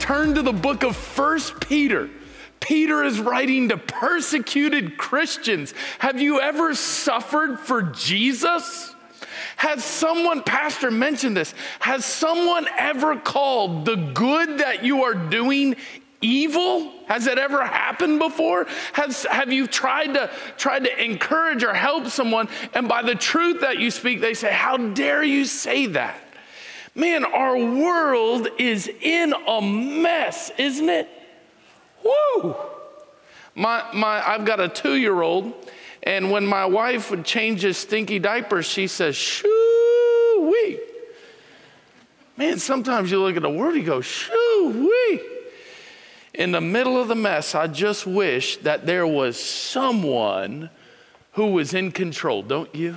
[0.00, 2.10] turn to the book of First Peter.
[2.58, 5.72] Peter is writing to persecuted Christians.
[5.98, 8.94] Have you ever suffered for Jesus?
[9.56, 15.76] Has someone, Pastor mentioned this, has someone ever called the good that you are doing
[16.20, 16.92] evil?
[17.06, 18.66] Has it ever happened before?
[18.94, 23.60] Has, have you tried to, tried to encourage or help someone, and by the truth
[23.60, 26.20] that you speak, they say, How dare you say that?
[26.94, 31.08] Man, our world is in a mess, isn't it?
[32.04, 32.56] Woo!
[33.54, 35.52] My, my, I've got a two year old,
[36.02, 40.80] and when my wife would change his stinky diapers, she says, shoo wee.
[42.36, 45.20] Man, sometimes you look at the word, you go, shoo wee.
[46.32, 50.70] In the middle of the mess, I just wish that there was someone
[51.32, 52.96] who was in control, don't you?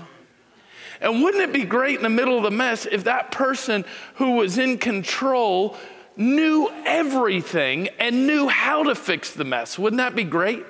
[1.04, 3.84] And wouldn't it be great in the middle of the mess if that person
[4.16, 5.76] who was in control
[6.16, 9.78] knew everything and knew how to fix the mess?
[9.78, 10.66] Wouldn't that be great?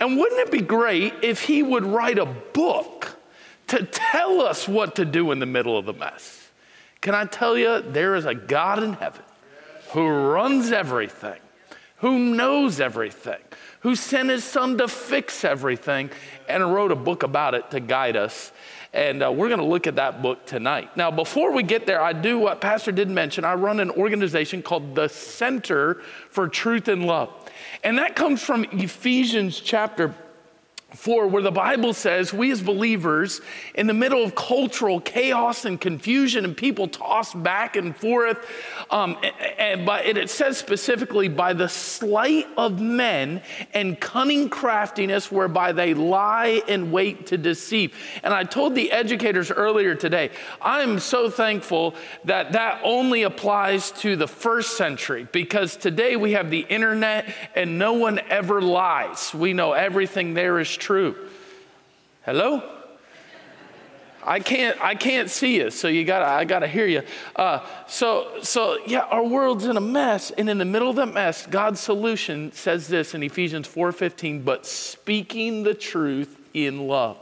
[0.00, 3.14] And wouldn't it be great if he would write a book
[3.68, 6.48] to tell us what to do in the middle of the mess?
[7.02, 9.22] Can I tell you, there is a God in heaven
[9.90, 11.40] who runs everything,
[11.98, 13.40] who knows everything,
[13.80, 16.10] who sent his son to fix everything,
[16.48, 18.50] and wrote a book about it to guide us
[18.96, 20.96] and uh, we're going to look at that book tonight.
[20.96, 23.44] Now, before we get there, I do what Pastor did mention.
[23.44, 27.30] I run an organization called the Center for Truth and Love.
[27.84, 30.14] And that comes from Ephesians chapter
[30.96, 33.40] 4, where the Bible says we as believers,
[33.74, 38.38] in the middle of cultural chaos and confusion and people tossed back and forth,
[38.90, 39.16] um,
[39.58, 43.42] and, but it says specifically by the sleight of men
[43.74, 47.94] and cunning craftiness whereby they lie and wait to deceive.
[48.22, 50.30] And I told the educators earlier today,
[50.60, 56.50] I'm so thankful that that only applies to the first century because today we have
[56.50, 59.34] the internet and no one ever lies.
[59.34, 60.85] We know everything there is true.
[62.24, 62.62] Hello?
[64.22, 67.02] I can't, I can't see you, so you gotta, I gotta hear you.
[67.34, 71.12] Uh, so, so yeah, our world's in a mess, and in the middle of that
[71.12, 77.18] mess, God's solution says this in Ephesians 4:15, but speaking the truth in love.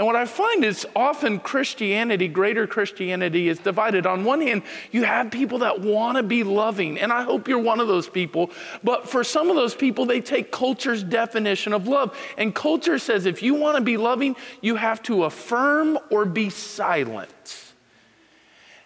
[0.00, 4.06] And what I find is often Christianity, greater Christianity, is divided.
[4.06, 4.62] On one hand,
[4.92, 8.08] you have people that want to be loving, and I hope you're one of those
[8.08, 8.50] people.
[8.82, 12.16] But for some of those people, they take culture's definition of love.
[12.38, 16.48] And culture says if you want to be loving, you have to affirm or be
[16.48, 17.74] silent.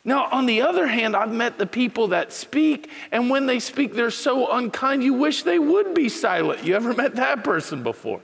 [0.05, 3.95] Now, on the other hand, I've met the people that speak, and when they speak,
[3.95, 6.65] they're so unkind, you wish they would be silent.
[6.65, 8.21] You ever met that person before?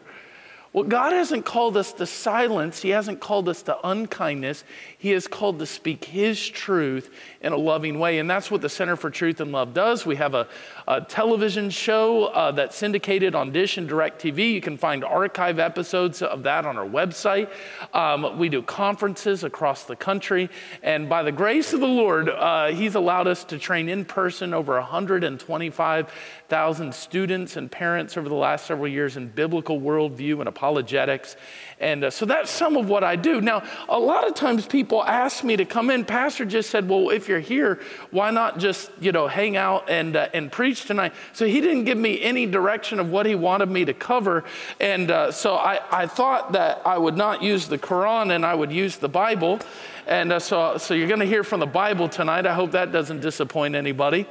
[0.73, 2.81] Well, God hasn't called us to silence.
[2.81, 4.63] He hasn't called us to unkindness.
[4.97, 8.21] He has called to speak His truth in a loving way.
[8.21, 10.07] And that's what the Center for Truth and Love does.
[10.07, 10.47] We have a,
[10.91, 14.55] a television show uh, that's syndicated on Dish and DirecTV.
[14.55, 17.49] You can find archive episodes of that on our website.
[17.95, 20.51] Um, we do conferences across the country.
[20.83, 24.53] And by the grace of the Lord, uh, He's allowed us to train in person
[24.53, 31.37] over 125,000 students and parents over the last several years in biblical worldview and apologetics.
[31.81, 33.41] And uh, so that's some of what I do.
[33.41, 36.05] Now, a lot of times people ask me to come in.
[36.05, 37.81] Pastor just said, well, if you're here,
[38.11, 41.15] why not just, you know, hang out and, uh, and preach tonight?
[41.33, 44.45] So he didn't give me any direction of what he wanted me to cover.
[44.79, 48.55] And uh, so I, I thought that I would not use the Quran and I
[48.55, 49.59] would use the Bible.
[50.07, 52.45] And uh, so, so you're going to hear from the Bible tonight.
[52.45, 54.27] I hope that doesn't disappoint anybody.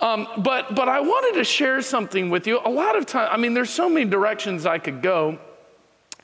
[0.00, 2.60] Um, but, but I wanted to share something with you.
[2.64, 5.38] A lot of time, I mean, there's so many directions I could go.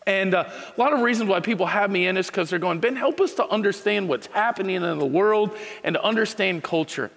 [0.06, 2.81] And uh, a lot of reasons why people have me in is because they're going,
[2.81, 7.10] Ben, help us to understand what's happening in the world and to understand culture.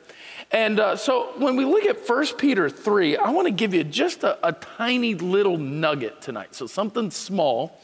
[0.52, 3.84] And uh, so when we look at 1 Peter 3, I want to give you
[3.84, 6.54] just a, a, tiny little nugget tonight.
[6.54, 7.80] So something small.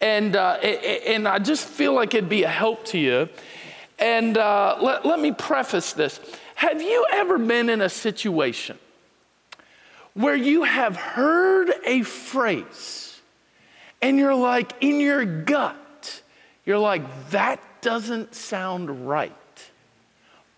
[0.00, 3.28] And, uh, and I just feel like it'd be a help to you.
[3.98, 6.20] And uh, let, let me preface this.
[6.54, 8.78] Have you ever been in a situation
[10.14, 13.07] where you have heard a phrase?
[14.00, 16.22] And you're like, in your gut,
[16.64, 19.32] you're like, that doesn't sound right.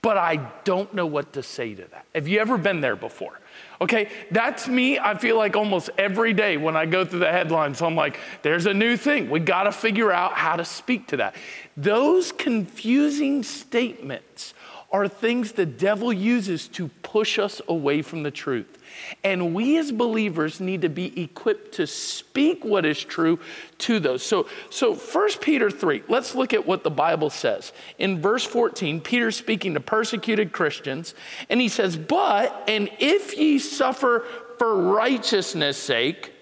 [0.02, 2.06] but I don't know what to say to that.
[2.14, 3.38] Have you ever been there before?
[3.80, 4.98] Okay, that's me.
[4.98, 8.66] I feel like almost every day when I go through the headlines, I'm like, there's
[8.66, 9.30] a new thing.
[9.30, 11.34] We got to figure out how to speak to that.
[11.76, 14.54] Those confusing statements
[14.92, 18.78] are things the devil uses to push us away from the truth.
[19.22, 23.38] And we as believers need to be equipped to speak what is true
[23.78, 24.22] to those.
[24.24, 27.72] So, so 1 Peter 3, let's look at what the Bible says.
[27.98, 31.14] In verse 14, Peter's speaking to persecuted Christians,
[31.48, 34.24] and he says, But, and if ye suffer
[34.58, 36.32] for righteousness' sake,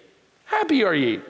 [0.46, 1.20] happy are ye.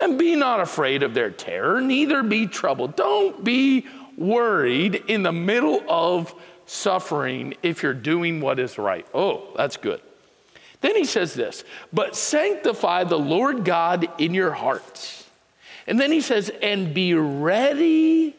[0.00, 2.96] And be not afraid of their terror, neither be troubled.
[2.96, 3.86] Don't be
[4.22, 6.34] worried in the middle of
[6.66, 9.06] suffering if you're doing what is right.
[9.12, 10.00] Oh, that's good.
[10.80, 15.28] Then he says this, but sanctify the Lord God in your hearts.
[15.86, 18.34] And then he says, and be ready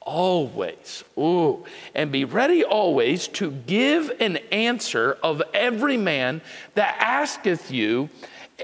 [0.00, 1.04] always.
[1.18, 1.64] Ooh,
[1.94, 6.40] and be ready always to give an answer of every man
[6.74, 8.10] that asketh you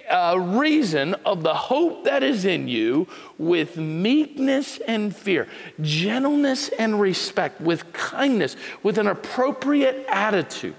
[0.08, 3.08] a reason of the hope that is in you
[3.38, 5.48] with meekness and fear,
[5.80, 10.76] gentleness and respect, with kindness, with an appropriate attitude.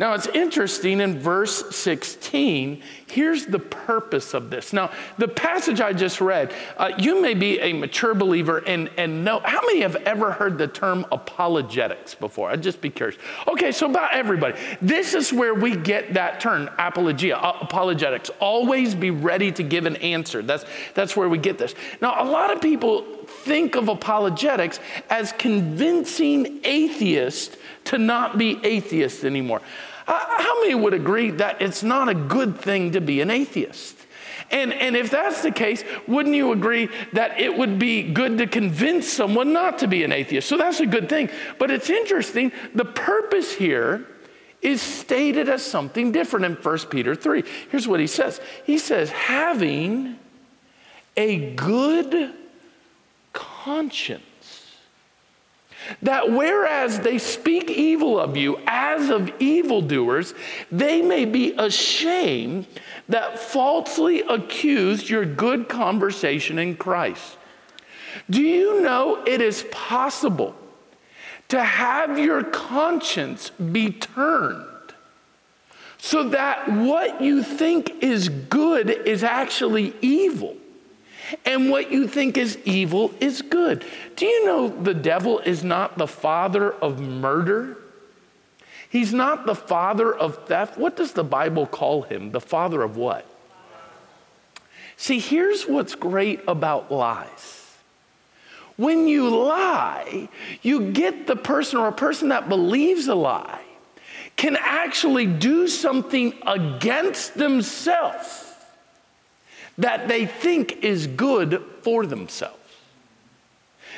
[0.00, 4.72] Now, it's interesting in verse 16, here's the purpose of this.
[4.72, 9.26] Now, the passage I just read, uh, you may be a mature believer and, and
[9.26, 12.48] know, how many have ever heard the term apologetics before?
[12.48, 13.20] I'd just be curious.
[13.46, 14.58] Okay, so about everybody.
[14.80, 18.30] This is where we get that term, apologia, uh, apologetics.
[18.40, 20.40] Always be ready to give an answer.
[20.40, 20.64] That's,
[20.94, 21.74] that's where we get this.
[22.00, 24.80] Now, a lot of people think of apologetics
[25.10, 29.60] as convincing atheists to not be atheists anymore.
[30.10, 33.96] Uh, how many would agree that it's not a good thing to be an atheist?
[34.50, 38.48] And, and if that's the case, wouldn't you agree that it would be good to
[38.48, 40.48] convince someone not to be an atheist?
[40.48, 41.30] So that's a good thing.
[41.60, 44.04] But it's interesting, the purpose here
[44.60, 47.44] is stated as something different in 1 Peter 3.
[47.70, 50.18] Here's what he says He says, having
[51.16, 52.34] a good
[53.32, 54.24] conscience
[56.02, 60.34] that whereas they speak evil of you as of evildoers,
[60.70, 62.66] they may be ashamed
[63.08, 67.36] that falsely accused your good conversation in Christ.
[68.28, 70.54] Do you know it is possible
[71.48, 74.66] to have your conscience be turned
[75.98, 80.56] so that what you think is good is actually evil?
[81.44, 83.84] And what you think is evil is good.
[84.16, 87.76] Do you know the devil is not the father of murder?
[88.88, 90.76] He's not the father of theft.
[90.76, 92.32] What does the Bible call him?
[92.32, 93.24] The father of what?
[94.96, 97.76] See, here's what's great about lies.
[98.76, 100.28] When you lie,
[100.62, 103.62] you get the person or a person that believes a lie
[104.36, 108.49] can actually do something against themselves
[109.80, 112.56] that they think is good for themselves.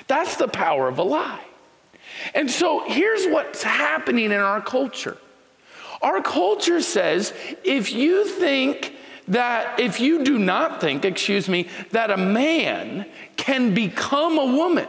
[0.06, 1.44] That's the power of a lie.
[2.34, 5.16] And so here's what's happening in our culture.
[6.00, 7.32] Our culture says
[7.64, 8.96] if you think
[9.28, 13.06] that, if you do not think, excuse me, that a man
[13.36, 14.88] can become a woman,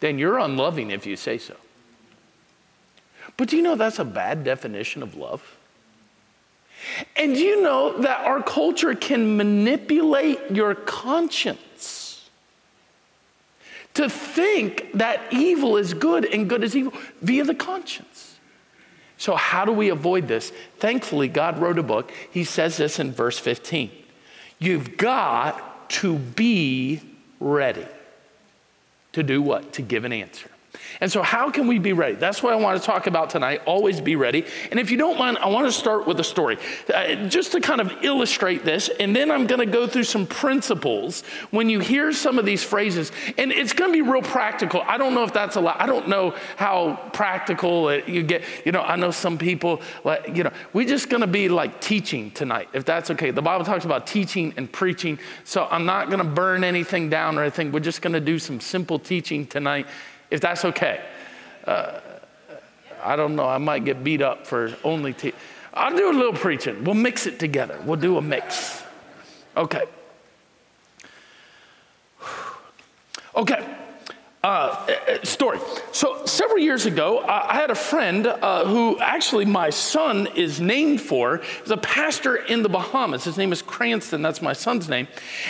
[0.00, 1.56] then you're unloving if you say so.
[3.36, 5.59] But do you know that's a bad definition of love?
[7.16, 12.28] And you know that our culture can manipulate your conscience
[13.94, 18.38] to think that evil is good and good is evil via the conscience.
[19.18, 20.52] So, how do we avoid this?
[20.78, 22.10] Thankfully, God wrote a book.
[22.30, 23.90] He says this in verse 15
[24.58, 27.02] You've got to be
[27.38, 27.86] ready.
[29.12, 29.72] To do what?
[29.74, 30.49] To give an answer.
[31.00, 32.16] And so, how can we be ready?
[32.16, 33.62] That's what I want to talk about tonight.
[33.64, 34.44] Always be ready.
[34.70, 36.58] And if you don't mind, I want to start with a story
[36.94, 38.90] uh, just to kind of illustrate this.
[39.00, 42.62] And then I'm going to go through some principles when you hear some of these
[42.62, 43.12] phrases.
[43.38, 44.82] And it's going to be real practical.
[44.82, 45.80] I don't know if that's a lot.
[45.80, 48.42] I don't know how practical you get.
[48.66, 51.80] You know, I know some people, like, you know, we're just going to be like
[51.80, 53.30] teaching tonight, if that's okay.
[53.30, 55.18] The Bible talks about teaching and preaching.
[55.44, 57.72] So, I'm not going to burn anything down or anything.
[57.72, 59.86] We're just going to do some simple teaching tonight
[60.30, 61.00] if that's okay.
[61.64, 62.00] Uh,
[63.02, 65.34] I don't know, I might get beat up for only te-
[65.72, 66.84] I'll do a little preaching.
[66.84, 67.80] We'll mix it together.
[67.84, 68.82] We'll do a mix.
[69.56, 69.84] Okay.
[73.32, 73.64] Okay.
[74.42, 75.58] Uh, story.
[75.92, 81.02] So several years ago, I had a friend uh, who actually my son is named
[81.02, 81.42] for.
[81.60, 83.22] He's a pastor in the Bahamas.
[83.22, 84.22] His name is Cranston.
[84.22, 85.08] That's my son's name.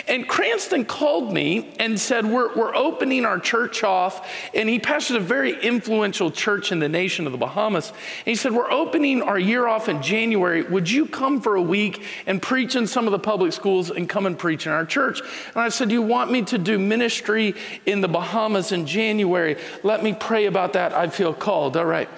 [0.09, 5.15] And Cranston called me and said, "We're we're opening our church off." And he pastors
[5.15, 7.91] a very influential church in the nation of the Bahamas.
[7.91, 10.63] And he said, "We're opening our year off in January.
[10.63, 14.09] Would you come for a week and preach in some of the public schools and
[14.09, 16.77] come and preach in our church?" And I said, "Do you want me to do
[16.77, 17.55] ministry
[17.85, 19.57] in the Bahamas?" In January.
[19.83, 20.93] Let me pray about that.
[20.93, 21.77] I feel called.
[21.77, 22.09] All right.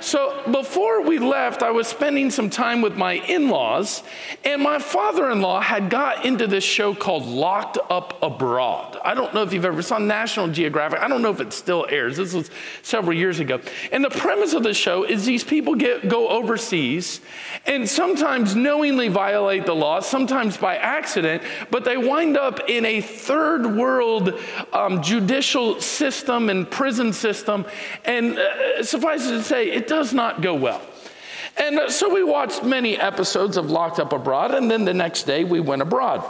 [0.00, 4.02] So before we left, I was spending some time with my in laws,
[4.44, 8.98] and my father in law had got into this show called Locked Up Abroad.
[9.04, 11.00] I don't know if you've ever saw National Geographic.
[11.00, 12.16] I don't know if it still airs.
[12.16, 12.50] This was
[12.82, 13.60] several years ago.
[13.90, 17.20] And the premise of the show is these people get, go overseas
[17.66, 23.00] and sometimes knowingly violate the law, sometimes by accident, but they wind up in a
[23.00, 24.38] third world
[24.72, 27.66] um, judicial system and prison system.
[28.04, 30.80] And uh, suffice it to say, it does not go well.
[31.56, 35.24] And uh, so we watched many episodes of Locked Up Abroad, and then the next
[35.24, 36.24] day we went abroad.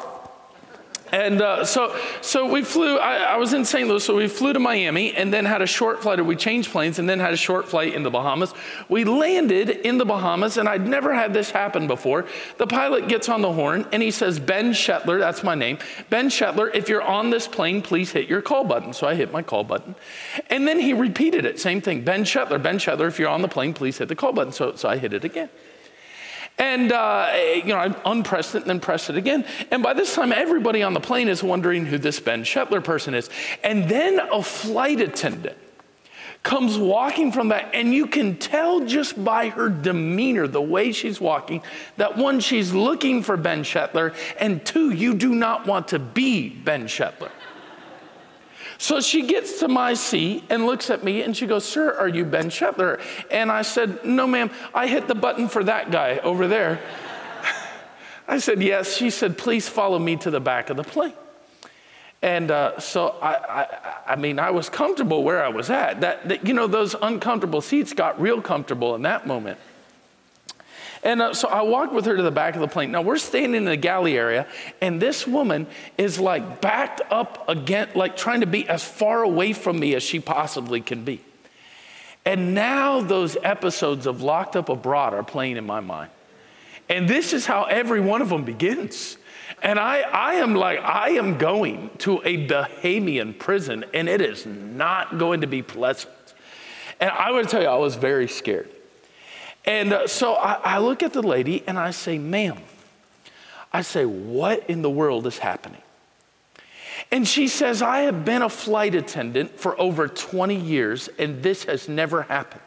[1.12, 3.88] And uh, so, so we flew, I, I, was in St.
[3.88, 6.71] Louis, so we flew to Miami and then had a short flight, or we changed
[6.71, 8.53] planes and then had a short flight in the Bahamas.
[8.88, 12.27] We landed in the Bahamas, and I'd never had this happen before.
[12.59, 15.79] The pilot gets on the horn and he says, Ben Shetler, that's my name.
[16.11, 18.93] Ben Shetler, if you're on this plane, please hit your call button.
[18.93, 19.95] So I hit my call button.
[20.50, 22.03] And then he repeated it, same thing.
[22.03, 24.53] Ben Shetler, Ben Shetler, if you're on the plane, please hit the call button.
[24.53, 25.49] So, so I hit it again.
[26.59, 29.45] And, uh, you know, I unpressed it and then pressed it again.
[29.71, 33.15] And by this time, everybody on the plane is wondering who this Ben Shetler person
[33.15, 33.31] is.
[33.62, 35.57] And then a flight attendant
[36.43, 41.21] comes walking from that, and you can tell just by her demeanor, the way she's
[41.21, 41.62] walking,
[41.97, 46.49] that one, she's looking for Ben Shetler, and two, you do not want to be
[46.49, 47.31] Ben Shetler.
[48.80, 52.08] So she gets to my seat and looks at me and she goes, Sir, are
[52.08, 53.00] you Ben Shetler?
[53.28, 56.80] And I said, No, ma'am, I hit the button for that guy over there.
[58.28, 58.97] I said, Yes.
[58.97, 61.12] She said, Please follow me to the back of the plane.
[62.23, 66.00] And uh, so I, I, I, mean, I was comfortable where I was at.
[66.00, 69.58] That, that, you know, those uncomfortable seats got real comfortable in that moment.
[71.02, 72.90] And uh, so I walked with her to the back of the plane.
[72.90, 74.47] Now we're standing in the galley area,
[74.81, 79.52] and this woman is like backed up again, like trying to be as far away
[79.52, 81.21] from me as she possibly can be.
[82.25, 86.11] And now those episodes of Locked Up Abroad are playing in my mind.
[86.88, 89.17] And this is how every one of them begins.
[89.62, 94.47] And I, I am like, I am going to a Bahamian prison, and it is
[94.47, 96.12] not going to be pleasant.
[97.00, 98.71] And I would tell you, I was very scared.
[99.65, 102.59] And uh, so I, I look at the lady and I say, ma'am,
[103.73, 105.83] I say, what in the world is happening?
[107.11, 111.65] And she says, I have been a flight attendant for over 20 years and this
[111.65, 112.62] has never happened.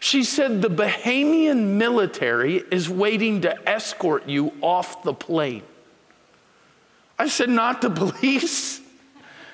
[0.00, 5.62] She said, the Bahamian military is waiting to escort you off the plane.
[7.18, 8.80] I said, not the police.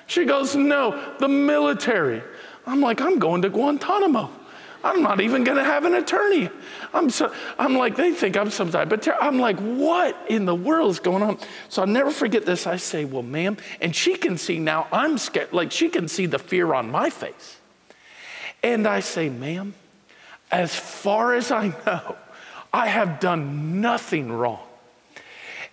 [0.07, 2.23] She goes, no, the military.
[2.65, 4.29] I'm like, I'm going to Guantanamo.
[4.83, 6.49] I'm not even going to have an attorney.
[6.93, 9.17] I'm, so, I'm like, they think I'm some type of terror.
[9.21, 11.37] I'm like, what in the world is going on?
[11.67, 12.65] So I'll never forget this.
[12.65, 16.25] I say, well, ma'am, and she can see now I'm scared, like she can see
[16.25, 17.57] the fear on my face.
[18.63, 19.73] And I say, ma'am,
[20.51, 22.15] as far as I know,
[22.71, 24.61] I have done nothing wrong.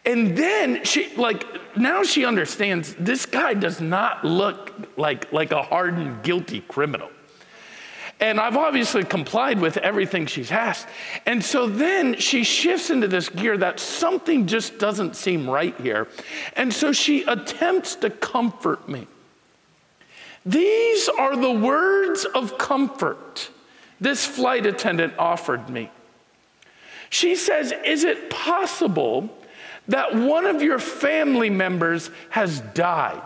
[0.04, 1.44] And then she, like,
[1.76, 7.10] now she understands this guy does not look like, like a hardened, guilty criminal.
[8.18, 10.88] And I've obviously complied with everything she's asked.
[11.26, 16.08] And so then she shifts into this gear that something just doesn't seem right here.
[16.54, 19.06] And so she attempts to comfort me.
[20.46, 23.50] These are the words of comfort
[24.00, 25.90] this flight attendant offered me.
[27.10, 29.30] She says, Is it possible
[29.88, 33.22] that one of your family members has died?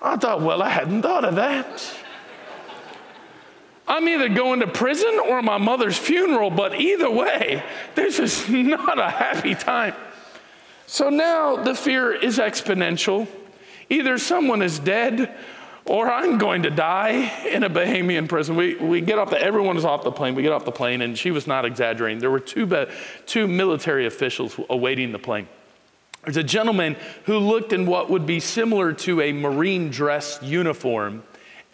[0.00, 1.94] I thought, Well, I hadn't thought of that.
[3.88, 7.62] I'm either going to prison or my mother's funeral, but either way,
[7.94, 9.94] this is not a happy time.
[10.86, 13.26] So now the fear is exponential.
[13.88, 15.34] Either someone is dead
[15.86, 18.56] or I'm going to die in a Bahamian prison.
[18.56, 20.34] We, we get off the, everyone is off the plane.
[20.34, 22.18] We get off the plane, and she was not exaggerating.
[22.18, 22.86] There were two,
[23.24, 25.48] two military officials awaiting the plane.
[26.24, 31.22] There's a gentleman who looked in what would be similar to a Marine dress uniform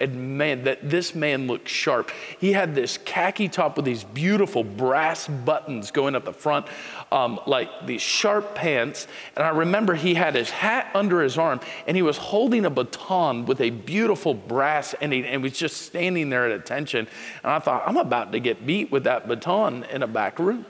[0.05, 2.11] And man, that this man looked sharp.
[2.39, 6.67] He had this khaki top with these beautiful brass buttons going up the front,
[7.11, 9.07] um, like these sharp pants.
[9.35, 12.71] And I remember he had his hat under his arm and he was holding a
[12.71, 17.09] baton with a beautiful brass and he and was just standing there at attention.
[17.43, 20.67] And I thought, I'm about to get beat with that baton in a back room.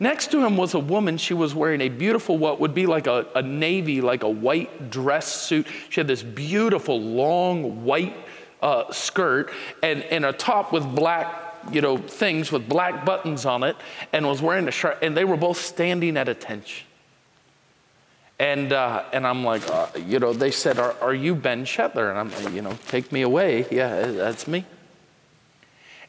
[0.00, 1.18] Next to him was a woman.
[1.18, 4.90] She was wearing a beautiful, what would be like a, a navy, like a white
[4.90, 5.66] dress suit.
[5.90, 8.16] She had this beautiful, long white
[8.62, 9.50] uh, skirt
[9.82, 13.76] and, and a top with black you know, things with black buttons on it
[14.12, 16.86] and was wearing a shirt, and they were both standing at attention.
[18.38, 22.10] And, uh, and I'm like, uh, you know, they said, are, are you Ben Shetler?
[22.10, 23.66] And I'm like, you know, take me away.
[23.74, 24.64] Yeah, that's me.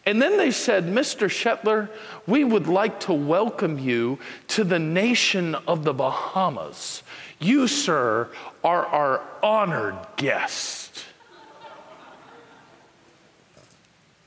[0.05, 1.27] And then they said, Mr.
[1.27, 1.89] Shetler,
[2.27, 4.19] we would like to welcome you
[4.49, 7.01] to the nation of the Bahamas.
[7.39, 8.29] You, sir,
[8.63, 11.05] are our honored guest.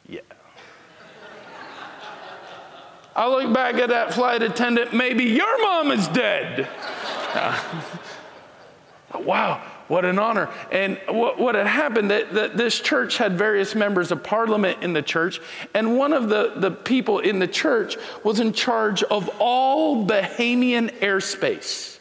[0.09, 0.21] Yeah.
[3.15, 6.69] I look back at that flight attendant, maybe your mom is dead.
[9.15, 10.49] Wow what an honor.
[10.71, 14.93] And what, what had happened, that, that this church had various members of parliament in
[14.93, 15.41] the church,
[15.75, 20.91] and one of the, the people in the church was in charge of all Bahamian
[21.01, 21.99] airspace.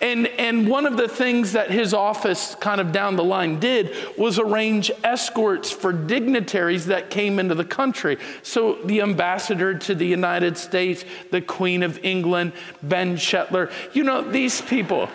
[0.00, 3.96] And, and one of the things that his office kind of down the line did
[4.16, 8.18] was arrange escorts for dignitaries that came into the country.
[8.44, 14.22] So the ambassador to the United States, the Queen of England, Ben Shetler, you know,
[14.22, 15.08] these people.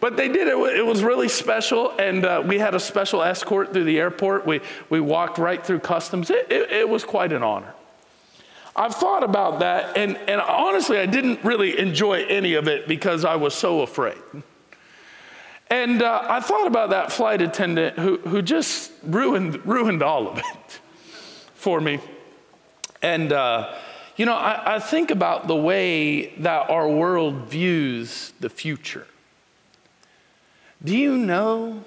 [0.00, 0.56] But they did it.
[0.76, 4.46] It was really special, and uh, we had a special escort through the airport.
[4.46, 6.30] We, we walked right through customs.
[6.30, 7.74] It, it, it was quite an honor.
[8.76, 13.24] I've thought about that, and, and honestly, I didn't really enjoy any of it because
[13.24, 14.22] I was so afraid.
[15.68, 20.38] And uh, I thought about that flight attendant who, who just ruined, ruined all of
[20.38, 20.80] it
[21.54, 21.98] for me.
[23.02, 23.74] And, uh,
[24.16, 29.06] you know, I, I think about the way that our world views the future.
[30.82, 31.84] Do you know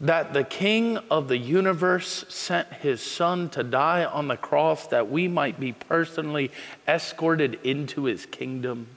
[0.00, 5.08] that the King of the universe sent his Son to die on the cross that
[5.08, 6.50] we might be personally
[6.88, 8.88] escorted into his kingdom?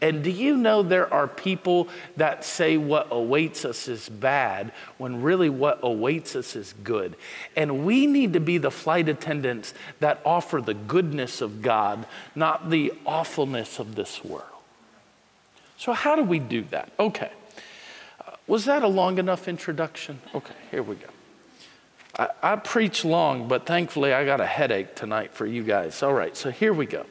[0.00, 5.22] And do you know there are people that say what awaits us is bad when
[5.22, 7.16] really what awaits us is good?
[7.56, 12.70] And we need to be the flight attendants that offer the goodness of God, not
[12.70, 14.44] the awfulness of this world.
[15.76, 16.92] So, how do we do that?
[17.00, 17.32] Okay.
[18.48, 20.18] Was that a long enough introduction?
[20.34, 21.08] Okay, here we go.
[22.18, 26.02] I, I preach long, but thankfully I got a headache tonight for you guys.
[26.02, 27.04] All right, so here we go.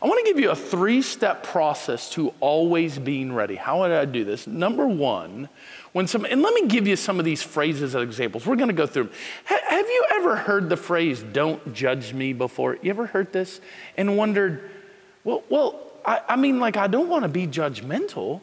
[0.00, 3.56] I want to give you a three step process to always being ready.
[3.56, 4.46] How would I do this?
[4.46, 5.48] Number one,
[5.92, 8.46] when some, and let me give you some of these phrases as examples.
[8.46, 9.12] We're going to go through them.
[9.46, 12.78] Ha, have you ever heard the phrase, don't judge me before?
[12.80, 13.60] You ever heard this
[13.96, 14.70] and wondered,
[15.24, 18.40] well, well I, I mean, like, I don't want to be judgmental,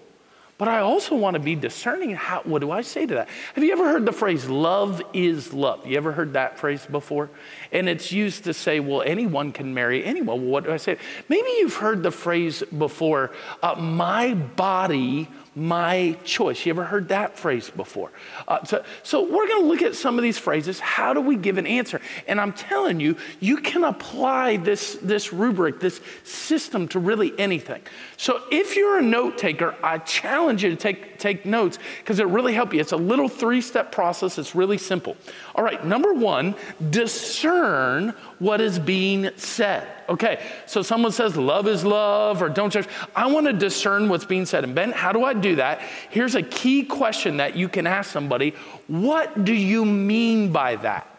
[0.58, 2.16] but I also want to be discerning.
[2.16, 3.30] How, what do I say to that?
[3.56, 5.86] Have you ever heard the phrase, love is love?
[5.86, 7.30] You ever heard that phrase before?
[7.72, 10.26] And it's used to say, well, anyone can marry anyone.
[10.26, 10.98] Well, what do I say?
[11.28, 16.66] Maybe you've heard the phrase before, uh, my body my choice.
[16.66, 18.12] You ever heard that phrase before?
[18.48, 20.80] Uh, so, so we're going to look at some of these phrases.
[20.80, 22.02] How do we give an answer?
[22.28, 27.82] And I'm telling you, you can apply this, this rubric, this system to really anything.
[28.18, 32.28] So if you're a note taker, I challenge you to take, take notes because it
[32.28, 32.82] really help you.
[32.82, 34.38] It's a little three step process.
[34.38, 35.16] It's really simple.
[35.56, 36.56] All right, number one,
[36.90, 39.88] discern what is being said.
[40.08, 42.88] Okay, so someone says love is love or don't judge.
[43.16, 44.64] I want to discern what's being said.
[44.64, 45.82] And Ben, how do I do that?
[46.10, 48.52] Here's a key question that you can ask somebody
[48.88, 51.15] What do you mean by that?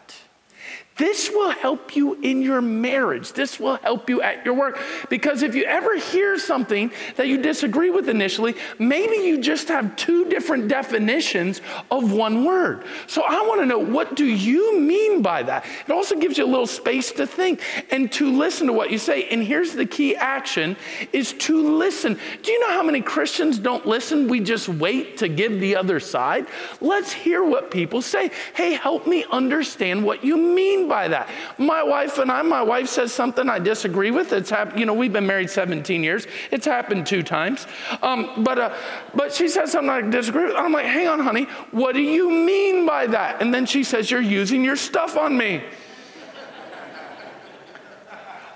[0.97, 3.33] This will help you in your marriage.
[3.33, 4.79] This will help you at your work.
[5.09, 9.95] Because if you ever hear something that you disagree with initially, maybe you just have
[9.95, 12.83] two different definitions of one word.
[13.05, 15.65] So I want to know what do you mean by that?
[15.85, 18.97] It also gives you a little space to think and to listen to what you
[18.97, 19.27] say.
[19.29, 20.75] And here's the key action
[21.13, 22.19] is to listen.
[22.41, 24.27] Do you know how many Christians don't listen?
[24.27, 26.47] We just wait to give the other side.
[26.81, 28.31] Let's hear what people say.
[28.55, 31.29] Hey, help me understand what you mean by that.
[31.57, 34.33] My wife and I, my wife says something I disagree with.
[34.33, 36.27] It's happened, you know, we've been married 17 years.
[36.51, 37.67] It's happened two times.
[38.01, 38.75] Um, but, uh,
[39.15, 40.55] but she says something I disagree with.
[40.55, 43.41] I'm like, hang on, honey, what do you mean by that?
[43.41, 45.63] And then she says, you're using your stuff on me.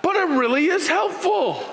[0.02, 1.70] but it really is helpful.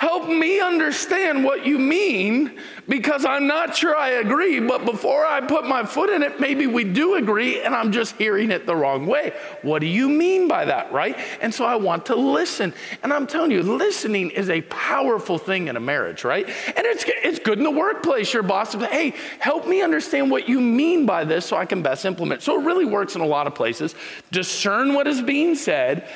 [0.00, 2.58] Help me understand what you mean
[2.88, 6.66] because I'm not sure I agree, but before I put my foot in it, maybe
[6.66, 9.34] we do agree and I'm just hearing it the wrong way.
[9.60, 11.18] What do you mean by that, right?
[11.42, 12.72] And so I want to listen.
[13.02, 16.48] And I'm telling you, listening is a powerful thing in a marriage, right?
[16.48, 18.32] And it's, it's good in the workplace.
[18.32, 21.82] Your boss says, hey, help me understand what you mean by this so I can
[21.82, 22.40] best implement.
[22.40, 23.94] So it really works in a lot of places.
[24.32, 26.08] Discern what is being said,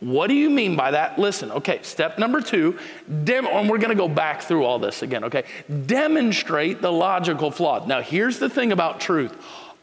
[0.00, 1.18] what do you mean by that?
[1.18, 2.78] Listen, okay, step number two,
[3.24, 5.44] dem- and we're gonna go back through all this again, okay?
[5.86, 7.84] Demonstrate the logical flaw.
[7.84, 9.36] Now, here's the thing about truth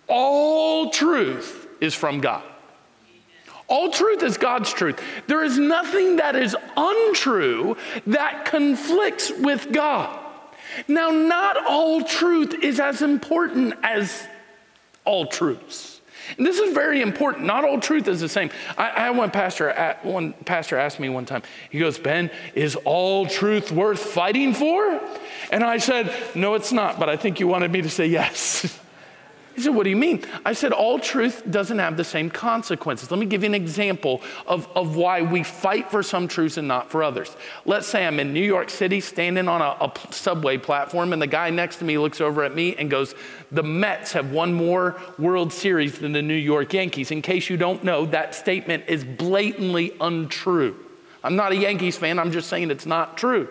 [0.08, 2.44] all truth is from God.
[3.68, 5.02] All truth is God's truth.
[5.28, 10.20] There is nothing that is untrue that conflicts with God.
[10.88, 14.28] Now, not all truth is as important as
[15.04, 15.95] all truths.
[16.38, 17.46] And this is very important.
[17.46, 18.50] Not all truth is the same.
[18.78, 21.44] I, I one pastor, one pastor asked me one time.
[21.70, 25.02] He goes, "Ben, is all truth worth fighting for?"
[25.52, 28.80] And I said, "No, it's not." But I think you wanted me to say yes.
[29.56, 30.22] He said, What do you mean?
[30.46, 33.10] I said, All truth doesn't have the same consequences.
[33.10, 36.68] Let me give you an example of, of why we fight for some truths and
[36.68, 37.36] not for others.
[37.66, 41.28] Let's say I'm in New York City standing on a, a subway platform, and the
[41.28, 43.16] guy next to me looks over at me and goes,
[43.52, 47.12] The Mets have won more World Series than the New York Yankees.
[47.12, 50.78] In case you don't know, that statement is blatantly untrue.
[51.24, 53.48] I'm not a Yankees fan, I'm just saying it's not true.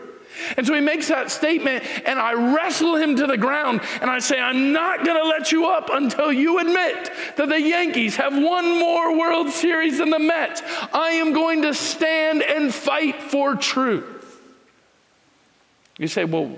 [0.57, 4.18] And so he makes that statement, and I wrestle him to the ground, and I
[4.18, 8.33] say, I'm not going to let you up until you admit that the Yankees have
[8.33, 10.62] won more World Series than the Mets.
[10.92, 14.40] I am going to stand and fight for truth.
[15.99, 16.57] You say, Well,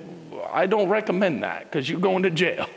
[0.50, 2.68] I don't recommend that because you're going to jail.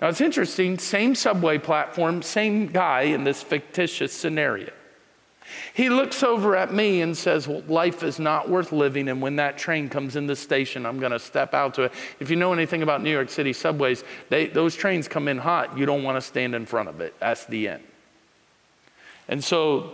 [0.00, 4.70] Now it's interesting, same subway platform, same guy in this fictitious scenario.
[5.74, 9.08] He looks over at me and says, well, Life is not worth living.
[9.08, 11.92] And when that train comes in the station, I'm going to step out to it.
[12.20, 15.76] If you know anything about New York City subways, they, those trains come in hot.
[15.76, 17.14] You don't want to stand in front of it.
[17.20, 17.82] That's the end.
[19.28, 19.92] And so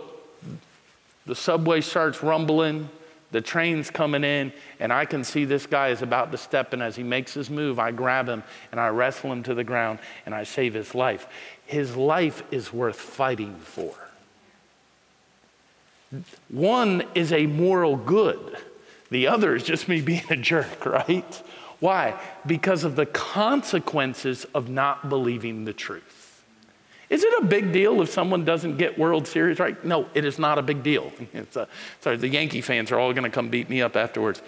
[1.25, 2.89] the subway starts rumbling.
[3.31, 6.83] The train's coming in, and I can see this guy is about to step in.
[6.83, 9.97] As he makes his move, I grab him and I wrestle him to the ground
[10.27, 11.27] and I save his life.
[11.65, 13.95] His life is worth fighting for.
[16.49, 18.57] One is a moral good,
[19.09, 21.41] the other is just me being a jerk, right?
[21.79, 22.19] Why?
[22.45, 26.43] Because of the consequences of not believing the truth.
[27.09, 29.83] Is it a big deal if someone doesn't get World Series right?
[29.85, 31.11] No, it is not a big deal.
[31.55, 31.67] A,
[31.99, 34.41] sorry, the Yankee fans are all going to come beat me up afterwards.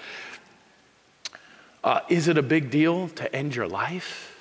[1.84, 4.35] Uh, is it a big deal to end your life?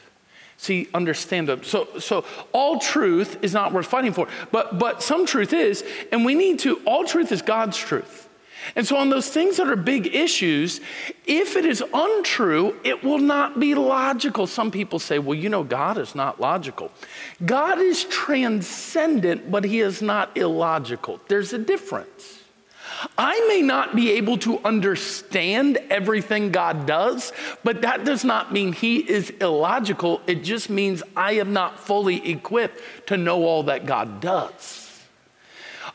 [0.65, 1.63] See, understand them.
[1.63, 6.25] So, so all truth is not worth fighting for, but, but some truth is, and
[6.25, 8.31] we need to, all truth is God's truth.
[8.75, 10.81] And so, on those things that are big issues,
[11.27, 14.47] if it is untrue, it will not be logical.
[14.47, 16.91] Some people say, well, you know, God is not logical.
[17.45, 21.21] God is transcendent, but he is not illogical.
[21.29, 22.44] There's a difference.
[23.17, 28.73] I may not be able to understand everything God does, but that does not mean
[28.73, 30.21] He is illogical.
[30.27, 34.81] It just means I am not fully equipped to know all that God does.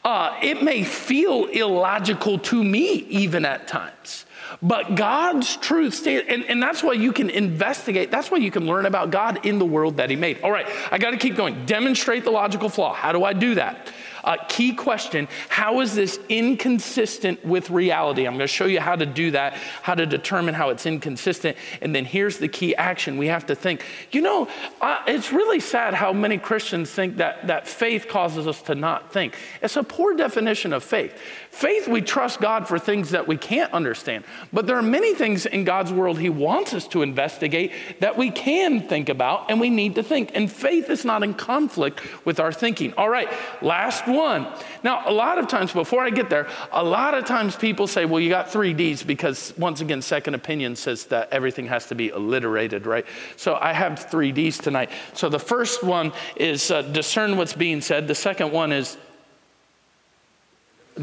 [0.03, 4.25] Uh, it may feel illogical to me, even at times.
[4.61, 8.85] But God's truth, and, and that's why you can investigate, that's why you can learn
[8.85, 10.41] about God in the world that He made.
[10.41, 11.65] All right, I got to keep going.
[11.65, 12.93] Demonstrate the logical flaw.
[12.93, 13.91] How do I do that?
[14.23, 18.25] Uh, key question How is this inconsistent with reality?
[18.25, 21.58] I'm going to show you how to do that, how to determine how it's inconsistent.
[21.82, 23.86] And then here's the key action we have to think.
[24.12, 24.47] You know,
[24.82, 29.12] uh, it's really sad how many Christians think that, that faith causes us to not
[29.12, 29.36] think.
[29.62, 31.19] It's a poor definition of faith.
[31.51, 34.23] Faith, we trust God for things that we can't understand.
[34.53, 38.29] But there are many things in God's world He wants us to investigate that we
[38.29, 40.31] can think about and we need to think.
[40.35, 42.93] And faith is not in conflict with our thinking.
[42.93, 43.27] All right,
[43.62, 44.47] last one.
[44.83, 48.05] Now, a lot of times, before I get there, a lot of times people say,
[48.05, 51.95] well, you got three D's because, once again, second opinion says that everything has to
[51.95, 53.05] be alliterated, right?
[53.38, 54.91] So I have three D's tonight.
[55.13, 58.97] So the first one is uh, discern what's being said, the second one is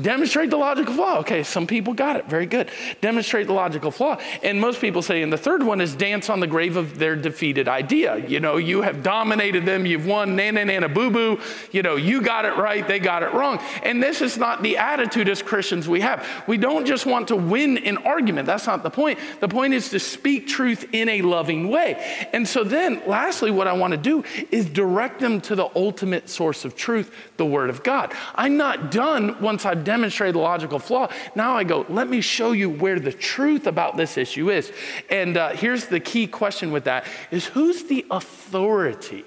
[0.01, 1.19] Demonstrate the logical flaw.
[1.21, 2.27] Okay, some people got it.
[2.27, 2.71] Very good.
[3.01, 4.19] Demonstrate the logical flaw.
[4.43, 7.17] And most people say, and the third one is dance on the grave of their
[7.17, 8.17] defeated idea.
[8.27, 11.41] You know, you have dominated them, you've won, nana, nana, boo boo.
[11.73, 13.59] You know, you got it right, they got it wrong.
[13.83, 16.27] And this is not the attitude as Christians we have.
[16.47, 18.47] We don't just want to win an argument.
[18.47, 19.19] That's not the point.
[19.41, 22.29] The point is to speak truth in a loving way.
[22.33, 26.29] And so then, lastly, what I want to do is direct them to the ultimate
[26.29, 28.13] source of truth, the Word of God.
[28.35, 31.09] I'm not done once I've demonstrated the logical flaw.
[31.35, 34.71] Now I go, let me show you where the truth about this issue is.
[35.09, 39.25] And uh, here's the key question with that is who's the authority?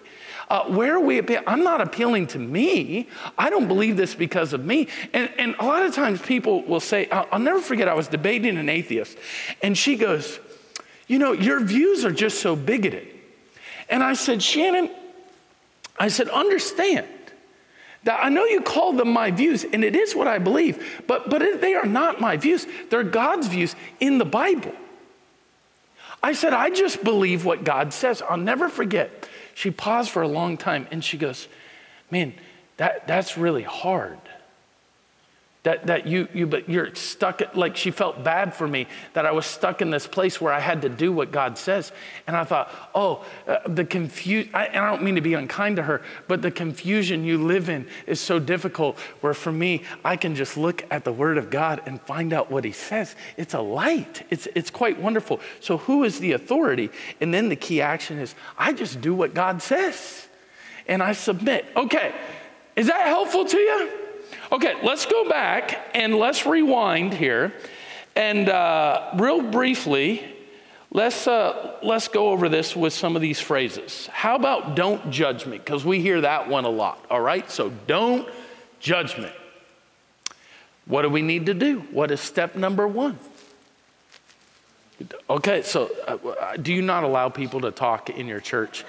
[0.50, 1.22] Uh, where are we?
[1.48, 3.08] I'm not appealing to me.
[3.38, 4.88] I don't believe this because of me.
[5.14, 8.08] And, and a lot of times people will say, I'll, I'll never forget, I was
[8.08, 9.18] debating an atheist,
[9.62, 10.40] and she goes,
[11.08, 13.08] You know, your views are just so bigoted.
[13.90, 14.90] And I said, Shannon,
[16.00, 17.06] I said, understand
[18.04, 21.30] that I know you call them my views, and it is what I believe, but,
[21.30, 22.66] but they are not my views.
[22.90, 24.74] They're God's views in the Bible.
[26.22, 28.22] I said, I just believe what God says.
[28.22, 29.28] I'll never forget.
[29.54, 31.48] She paused for a long time and she goes,
[32.12, 32.34] Man,
[32.78, 34.18] that, that's really hard.
[35.64, 39.26] That, that you, you, but you're stuck, at, like she felt bad for me that
[39.26, 41.92] I was stuck in this place where I had to do what God says.
[42.28, 45.84] And I thought, oh, uh, the confusion, and I don't mean to be unkind to
[45.84, 50.34] her, but the confusion you live in is so difficult where for me, I can
[50.34, 53.18] just look at the Word of God and find out what He says.
[53.36, 55.42] It's a light, it's, it's quite wonderful.
[55.60, 56.90] So, who is the authority?
[57.20, 60.30] And then the key action is I just do what God says
[60.88, 61.66] and I submit.
[61.76, 62.14] Okay,
[62.78, 63.99] is that helpful to you?
[64.52, 67.54] Okay, let's go back and let's rewind here.
[68.16, 70.24] And uh, real briefly,
[70.92, 74.08] let's, uh, let's go over this with some of these phrases.
[74.08, 75.58] How about don't judge me?
[75.58, 77.50] Because we hear that one a lot, all right?
[77.50, 78.28] So don't
[78.80, 79.32] judge me.
[80.86, 81.82] What do we need to do?
[81.92, 83.20] What is step number one?
[85.30, 88.84] Okay, so uh, do you not allow people to talk in your church?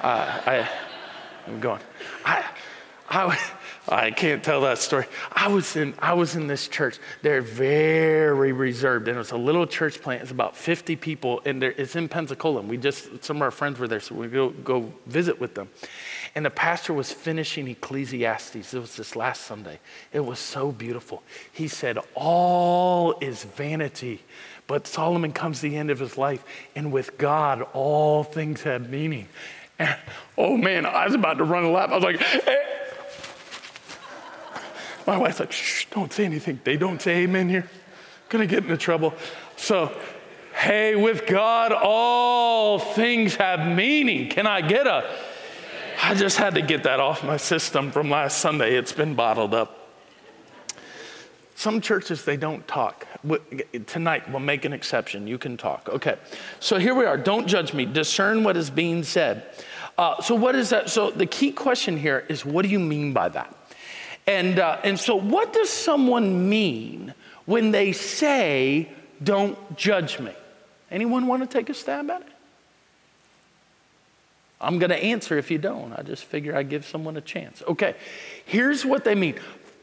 [0.00, 0.68] Uh, I,
[1.46, 1.80] I'm going.
[2.24, 2.44] I,
[3.08, 3.38] I,
[3.88, 5.06] I can't tell that story.
[5.32, 6.98] I was in, I was in this church.
[7.22, 9.06] They're very reserved.
[9.06, 10.22] And it was a little church plant.
[10.22, 11.40] It's about 50 people.
[11.44, 12.60] And it's in Pensacola.
[12.60, 14.00] And we just, some of our friends were there.
[14.00, 15.68] So we go, go visit with them.
[16.34, 18.74] And the pastor was finishing Ecclesiastes.
[18.74, 19.78] It was this last Sunday.
[20.12, 21.22] It was so beautiful.
[21.52, 24.22] He said, All is vanity.
[24.66, 26.44] But Solomon comes to the end of his life.
[26.74, 29.28] And with God, all things have meaning.
[29.78, 29.96] And,
[30.36, 31.90] oh man, I was about to run a lap.
[31.90, 32.85] I was like, hey,
[35.06, 36.60] my wife's like, shh, don't say anything.
[36.64, 37.62] They don't say amen here.
[37.62, 39.14] I'm Gonna get into trouble.
[39.56, 39.96] So,
[40.54, 44.28] hey, with God, all things have meaning.
[44.28, 45.08] Can I get a?
[46.02, 48.76] I just had to get that off my system from last Sunday.
[48.76, 49.88] It's been bottled up.
[51.54, 53.06] Some churches, they don't talk.
[53.86, 55.26] Tonight, we'll make an exception.
[55.26, 55.88] You can talk.
[55.88, 56.16] Okay.
[56.60, 57.16] So here we are.
[57.16, 57.86] Don't judge me.
[57.86, 59.42] Discern what is being said.
[59.96, 60.90] Uh, so, what is that?
[60.90, 63.56] So, the key question here is what do you mean by that?
[64.26, 68.88] And, uh, and so, what does someone mean when they say,
[69.22, 70.32] don't judge me?
[70.90, 72.28] Anyone want to take a stab at it?
[74.60, 75.92] I'm going to answer if you don't.
[75.92, 77.62] I just figure I give someone a chance.
[77.68, 77.94] Okay,
[78.46, 79.36] here's what they mean.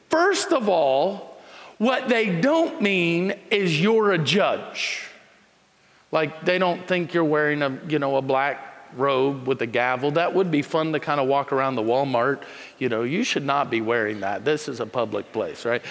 [0.10, 1.38] First of all,
[1.78, 5.08] what they don't mean is you're a judge.
[6.12, 10.12] Like they don't think you're wearing a, you know, a black robe with a gavel.
[10.12, 12.44] That would be fun to kind of walk around the Walmart.
[12.80, 14.46] You know, you should not be wearing that.
[14.46, 15.82] This is a public place, right?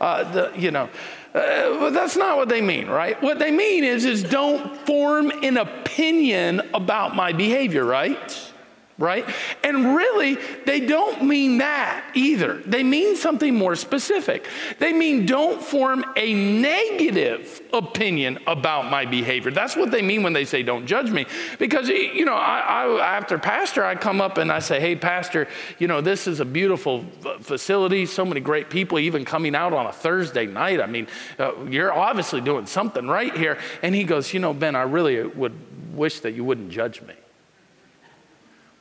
[0.00, 0.88] Uh, the, you know,
[1.34, 3.20] uh, that's not what they mean, right?
[3.22, 8.51] What they mean is, is don't form an opinion about my behavior, right?
[8.98, 9.28] Right?
[9.64, 12.58] And really, they don't mean that either.
[12.58, 14.46] They mean something more specific.
[14.78, 19.50] They mean don't form a negative opinion about my behavior.
[19.50, 21.26] That's what they mean when they say don't judge me.
[21.58, 25.48] Because, you know, I, I, after pastor, I come up and I say, hey, pastor,
[25.78, 27.04] you know, this is a beautiful
[27.40, 30.80] facility, so many great people, even coming out on a Thursday night.
[30.80, 33.58] I mean, uh, you're obviously doing something right here.
[33.82, 35.54] And he goes, you know, Ben, I really would
[35.94, 37.14] wish that you wouldn't judge me.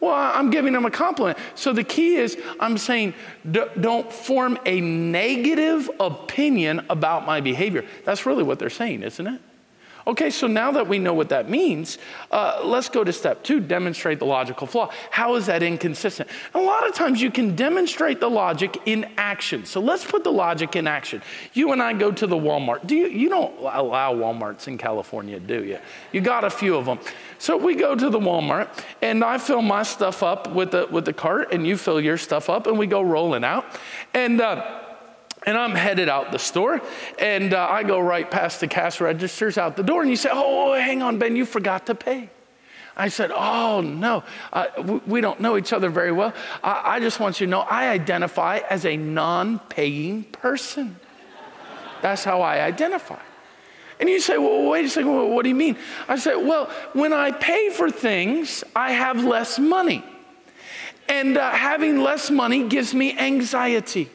[0.01, 1.37] Well, I'm giving them a compliment.
[1.53, 3.13] So the key is I'm saying
[3.79, 7.85] don't form a negative opinion about my behavior.
[8.03, 9.41] That's really what they're saying, isn't it?
[10.07, 11.97] Okay, so now that we know what that means,
[12.31, 14.89] uh, let's go to step two demonstrate the logical flaw.
[15.11, 16.29] How is that inconsistent?
[16.53, 19.65] A lot of times you can demonstrate the logic in action.
[19.65, 21.21] So let's put the logic in action.
[21.53, 22.87] You and I go to the Walmart.
[22.87, 25.77] Do you, you don't allow Walmarts in California, do you?
[26.11, 26.99] You got a few of them.
[27.37, 28.69] So we go to the Walmart,
[29.01, 32.17] and I fill my stuff up with the, with the cart, and you fill your
[32.17, 33.65] stuff up, and we go rolling out.
[34.13, 34.80] And uh,
[35.45, 36.81] and I'm headed out the store,
[37.17, 40.29] and uh, I go right past the cash registers out the door, and you say,
[40.31, 42.29] Oh, hang on, Ben, you forgot to pay.
[42.95, 44.23] I said, Oh, no,
[44.53, 46.33] uh, we don't know each other very well.
[46.63, 50.97] I, I just want you to know I identify as a non paying person.
[52.01, 53.19] That's how I identify.
[53.99, 55.77] And you say, Well, wait a second, what do you mean?
[56.07, 60.03] I said, Well, when I pay for things, I have less money.
[61.07, 64.09] And uh, having less money gives me anxiety.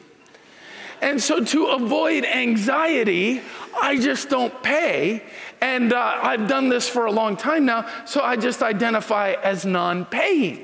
[1.01, 3.41] And so to avoid anxiety,
[3.79, 5.23] I just don't pay.
[5.61, 9.65] And uh, I've done this for a long time now, so I just identify as
[9.65, 10.63] non paying.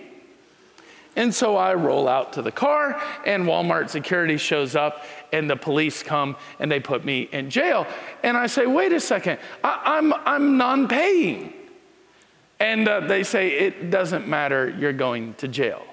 [1.15, 5.55] And so I roll out to the car, and Walmart security shows up, and the
[5.55, 7.85] police come and they put me in jail.
[8.23, 11.53] And I say, wait a second, I, am I'm, I'm non paying.
[12.59, 15.83] And uh, they say, it doesn't matter, you're going to jail.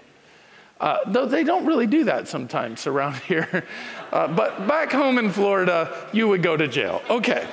[0.80, 3.66] Uh, though they don't really do that sometimes around here.
[4.12, 7.02] Uh, but back home in Florida, you would go to jail.
[7.10, 7.46] Okay.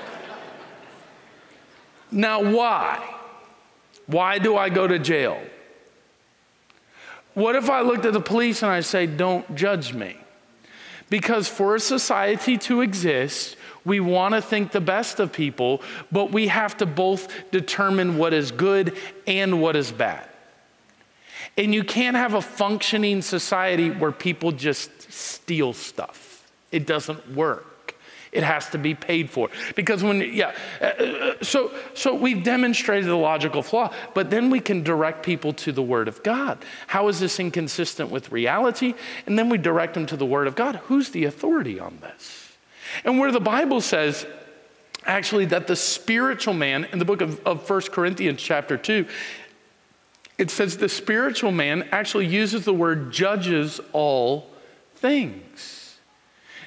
[2.10, 3.16] Now, why?
[4.06, 5.42] Why do I go to jail?
[7.34, 10.18] What if I looked at the police and I say, don't judge me?
[11.10, 16.32] Because for a society to exist, we want to think the best of people, but
[16.32, 20.28] we have to both determine what is good and what is bad.
[21.58, 26.48] And you can't have a functioning society where people just steal stuff.
[26.72, 27.96] It doesn't work.
[28.32, 29.50] It has to be paid for.
[29.76, 34.60] Because when, yeah, uh, uh, so, so we've demonstrated the logical flaw, but then we
[34.60, 36.64] can direct people to the Word of God.
[36.88, 38.94] How is this inconsistent with reality?
[39.26, 40.76] And then we direct them to the Word of God.
[40.86, 42.58] Who's the authority on this?
[43.04, 44.26] And where the Bible says,
[45.06, 49.08] actually, that the spiritual man, in the book of, of 1 Corinthians, chapter 2,
[50.38, 54.48] it says the spiritual man actually uses the word judges all
[54.96, 55.98] things.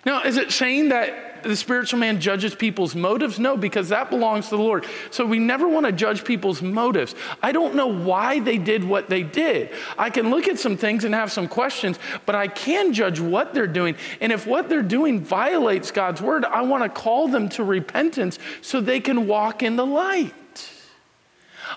[0.05, 3.39] Now, is it saying that the spiritual man judges people's motives?
[3.39, 4.87] No, because that belongs to the Lord.
[5.11, 7.15] So we never want to judge people's motives.
[7.43, 9.71] I don't know why they did what they did.
[9.99, 13.53] I can look at some things and have some questions, but I can judge what
[13.53, 13.95] they're doing.
[14.21, 18.39] And if what they're doing violates God's word, I want to call them to repentance
[18.63, 20.35] so they can walk in the light.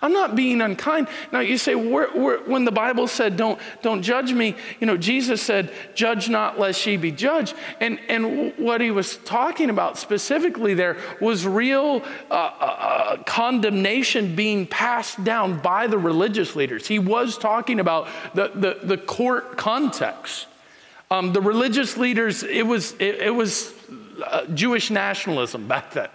[0.02, 1.08] I'm not being unkind.
[1.32, 5.72] Now you say, when the Bible said, don't, don't judge me, you know, Jesus said,
[5.94, 7.56] judge not lest ye be judged.
[7.80, 14.36] And, and what he was talking about specifically there was real uh, uh, uh, condemnation
[14.36, 16.88] being passed down by the religious leaders.
[16.88, 20.48] He was talking about the, the, the court context.
[21.12, 23.74] Um, the religious leaders, it was, it, it was
[24.26, 26.10] uh, Jewish nationalism back then.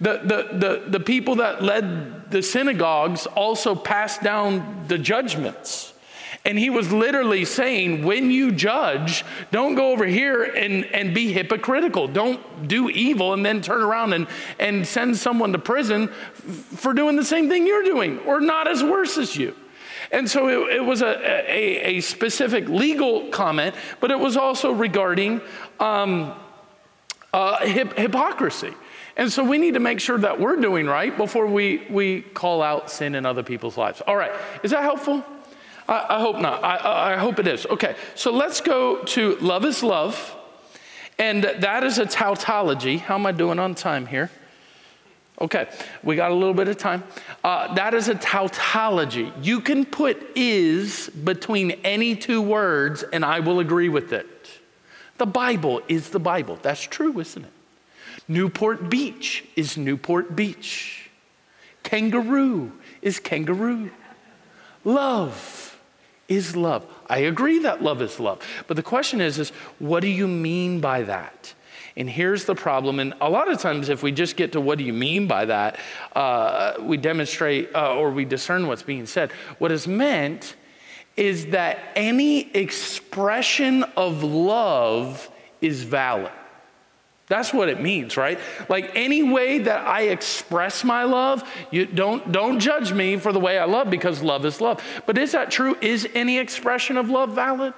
[0.00, 5.92] The, the, the, the people that led the synagogues also passed down the judgments.
[6.44, 11.32] And he was literally saying, when you judge, don't go over here and, and be
[11.32, 12.08] hypocritical.
[12.08, 14.26] Don't do evil and then turn around and,
[14.58, 18.82] and send someone to prison for doing the same thing you're doing or not as
[18.82, 19.54] worse as you.
[20.10, 21.18] And so it, it was a,
[21.50, 25.42] a, a, specific legal comment, but it was also regarding
[25.80, 26.32] um,
[27.32, 28.72] uh, hip, hypocrisy.
[29.18, 32.62] And so we need to make sure that we're doing right before we, we call
[32.62, 34.00] out sin in other people's lives.
[34.06, 34.30] All right,
[34.62, 35.24] is that helpful?
[35.88, 36.62] I, I hope not.
[36.62, 37.66] I, I hope it is.
[37.66, 40.36] Okay, so let's go to love is love.
[41.18, 42.98] And that is a tautology.
[42.98, 44.30] How am I doing on time here?
[45.40, 45.68] Okay,
[46.04, 47.02] we got a little bit of time.
[47.42, 49.32] Uh, that is a tautology.
[49.42, 54.26] You can put is between any two words, and I will agree with it.
[55.16, 56.58] The Bible is the Bible.
[56.62, 57.50] That's true, isn't it?
[58.28, 61.10] Newport Beach is Newport Beach.
[61.82, 63.90] Kangaroo is kangaroo.
[64.84, 65.78] Love
[66.28, 66.86] is love.
[67.08, 68.40] I agree that love is love.
[68.66, 71.54] But the question is, is what do you mean by that?
[71.96, 73.00] And here's the problem.
[73.00, 75.46] And a lot of times, if we just get to what do you mean by
[75.46, 75.80] that,
[76.14, 79.32] uh, we demonstrate uh, or we discern what's being said.
[79.58, 80.54] What is meant
[81.16, 85.28] is that any expression of love
[85.60, 86.30] is valid.
[87.28, 88.38] That's what it means, right?
[88.68, 93.40] Like any way that I express my love, you don't don't judge me for the
[93.40, 94.82] way I love because love is love.
[95.04, 95.76] But is that true?
[95.82, 97.74] Is any expression of love valid?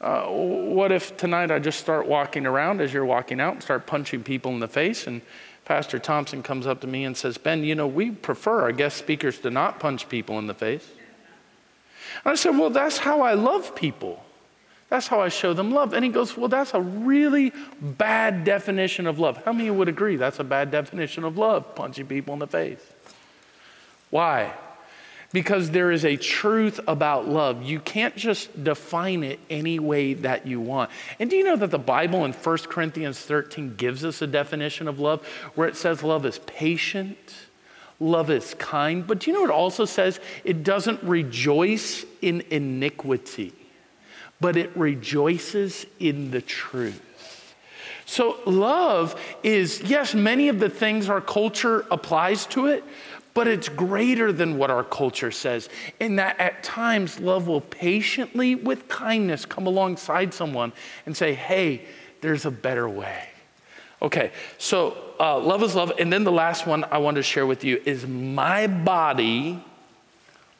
[0.00, 3.86] Uh, what if tonight I just start walking around as you're walking out and start
[3.86, 5.20] punching people in the face and
[5.70, 8.96] Pastor Thompson comes up to me and says, Ben, you know, we prefer our guest
[8.96, 10.88] speakers to not punch people in the face.
[12.24, 14.24] And I said, Well, that's how I love people.
[14.90, 15.94] That's how I show them love.
[15.94, 19.42] And he goes, Well, that's a really bad definition of love.
[19.44, 22.80] How many would agree that's a bad definition of love, punching people in the face?
[24.10, 24.52] Why?
[25.32, 27.62] Because there is a truth about love.
[27.62, 30.90] You can't just define it any way that you want.
[31.20, 34.88] And do you know that the Bible in 1 Corinthians 13 gives us a definition
[34.88, 35.24] of love
[35.54, 37.16] where it says love is patient,
[38.00, 43.52] love is kind, but do you know it also says it doesn't rejoice in iniquity
[44.40, 47.06] but it rejoices in the truth.
[48.06, 52.82] So, love is, yes, many of the things our culture applies to it,
[53.34, 55.68] but it's greater than what our culture says.
[56.00, 60.72] In that at times, love will patiently, with kindness, come alongside someone
[61.06, 61.86] and say, hey,
[62.20, 63.28] there's a better way.
[64.02, 65.92] Okay, so uh, love is love.
[65.98, 69.62] And then the last one I want to share with you is my body,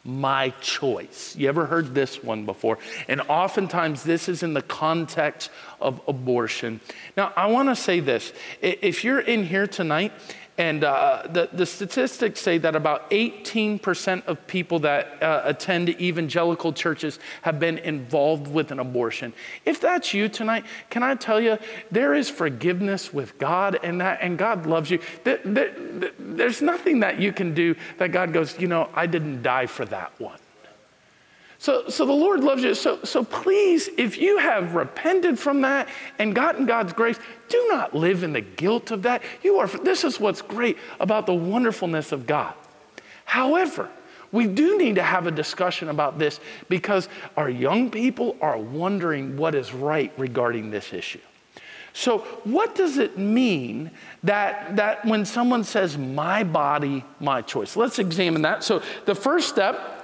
[0.05, 1.37] my choice.
[1.37, 2.79] You ever heard this one before?
[3.07, 6.81] And oftentimes this is in the context of abortion.
[7.17, 8.33] Now, I want to say this.
[8.63, 10.13] If you're in here tonight
[10.61, 16.71] and uh, the, the statistics say that about 18% of people that uh, attend evangelical
[16.71, 19.33] churches have been involved with an abortion.
[19.65, 21.57] If that's you tonight, can I tell you,
[21.91, 25.01] there is forgiveness with God and, that, and God loves you.
[25.25, 25.75] There, there,
[26.19, 29.87] there's nothing that you can do that God goes, you know, I didn't die for
[29.87, 30.39] that one.
[31.61, 32.75] So, so the Lord loves you.
[32.75, 37.19] So, so please, if you have repented from that and gotten God's grace,
[37.51, 39.23] do not live in the guilt of that.
[39.43, 42.55] You are, this is what's great about the wonderfulness of God.
[43.27, 43.91] However,
[44.33, 46.41] we do need to have a discussion about this
[46.71, 51.21] because our young people are wondering what is right regarding this issue.
[51.93, 53.91] So, what does it mean
[54.23, 57.77] that, that when someone says, my body, my choice?
[57.77, 58.65] Let's examine that.
[58.65, 60.00] So, the first step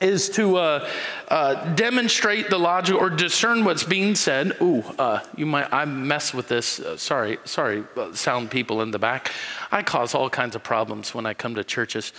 [0.00, 0.88] is to uh,
[1.28, 4.56] uh, demonstrate the logic or discern what's being said.
[4.60, 6.80] Ooh, uh, you might, I mess with this.
[6.80, 9.32] Uh, sorry, sorry, uh, sound people in the back.
[9.70, 12.12] I cause all kinds of problems when I come to churches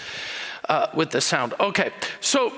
[0.69, 1.53] uh, with the sound.
[1.59, 2.53] Okay, so.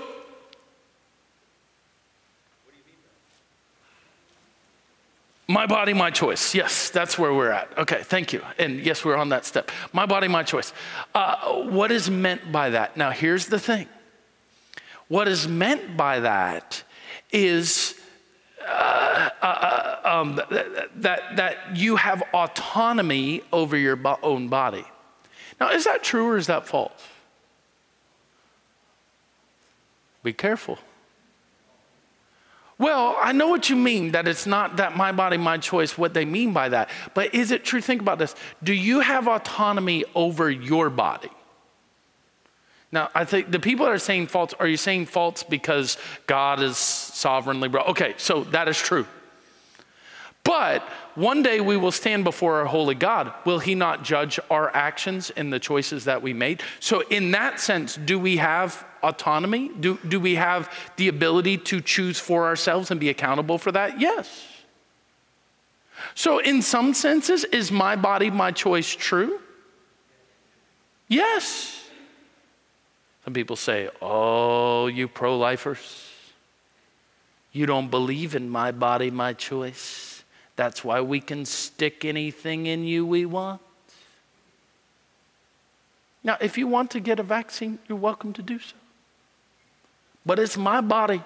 [5.50, 6.54] My body, my choice.
[6.54, 7.70] Yes, that's where we're at.
[7.78, 8.42] Okay, thank you.
[8.60, 9.72] And yes, we're on that step.
[9.94, 10.72] My body, my choice.
[11.14, 12.98] what is meant by that?
[12.98, 13.88] Now, here's the thing
[15.08, 16.84] what is meant by that
[17.32, 17.96] is
[18.68, 24.86] uh, uh, uh um, that, that you have autonomy over your own body.
[25.60, 27.08] Now, is that true or is that false?
[30.24, 30.78] Be careful.
[32.80, 36.14] Well, I know what you mean, that it's not that my body, my choice, what
[36.14, 36.90] they mean by that.
[37.16, 37.82] But is it true?
[37.82, 38.36] Think about this.
[38.64, 41.30] Do you have autonomy over your body?
[42.92, 46.62] Now, I think the people that are saying false, are you saying false because God
[46.62, 47.90] is sovereignly brought?
[47.90, 49.06] Okay, so that is true.
[50.44, 50.82] But
[51.16, 53.34] one day we will stand before our holy God.
[53.44, 56.64] Will he not judge our actions and the choices that we made?
[56.80, 59.68] So, in that sense, do we have autonomy?
[59.68, 64.00] Do, do we have the ability to choose for ourselves and be accountable for that?
[64.00, 64.48] Yes.
[66.16, 69.42] So, in some senses, is my body, my choice true?
[71.10, 71.77] Yes.
[73.28, 76.10] Some people say, Oh, you pro lifers,
[77.52, 80.24] you don't believe in my body, my choice.
[80.56, 83.60] That's why we can stick anything in you we want.
[86.24, 88.76] Now, if you want to get a vaccine, you're welcome to do so.
[90.26, 91.22] But it's my body.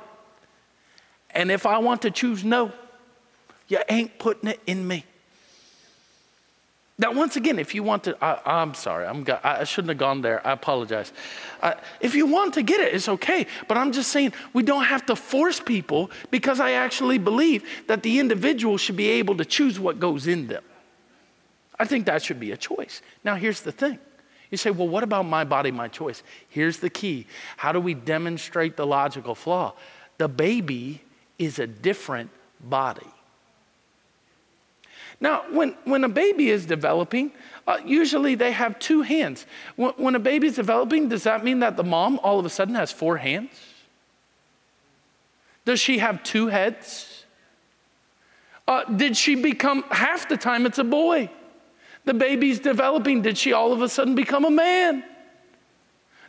[1.30, 2.72] And if I want to choose no,
[3.68, 5.06] you ain't putting it in me.
[7.02, 10.22] Now, once again, if you want to, I, am sorry, I'm, I shouldn't have gone
[10.22, 10.46] there.
[10.46, 11.12] I apologize.
[11.60, 13.48] Uh, if you want to get it, it's okay.
[13.68, 18.04] But I'm just saying we don't have to force people because I actually believe that
[18.04, 20.64] the individual should be able to choose what goes in them.
[21.80, 23.02] I think that should be a choice.
[23.24, 23.98] Now, here's the thing.
[24.52, 26.22] You say, well, what about my body, my choice?
[26.50, 27.26] Here's the key.
[27.58, 29.74] How do we demonstrate the logical flaw?
[30.20, 31.02] The baby
[31.40, 32.30] is a different
[32.60, 33.11] body.
[35.22, 37.32] Now, when, when a baby is developing,
[37.68, 39.46] uh, usually they have two hands.
[39.76, 42.50] When, when a baby is developing, does that mean that the mom all of a
[42.50, 43.52] sudden has four hands?
[45.64, 47.24] Does she have two heads?
[48.68, 51.30] Uh, did she become, half the time it's a boy.
[52.06, 53.22] The baby's developing.
[53.22, 55.04] Did she all of a sudden become a man?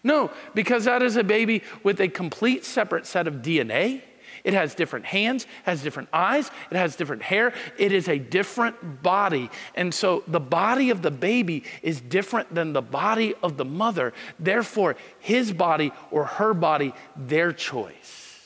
[0.04, 4.02] No, because that is a baby with a complete separate set of DNA
[4.44, 7.52] it has different hands, has different eyes, it has different hair.
[7.78, 9.50] It is a different body.
[9.74, 14.12] And so the body of the baby is different than the body of the mother.
[14.40, 18.40] Therefore, his body or her body, their choice.